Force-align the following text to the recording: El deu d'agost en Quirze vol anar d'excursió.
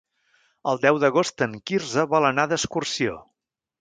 El 0.69 0.79
deu 0.85 0.95
d'agost 1.03 1.45
en 1.47 1.53
Quirze 1.71 2.07
vol 2.15 2.27
anar 2.31 2.47
d'excursió. 2.53 3.19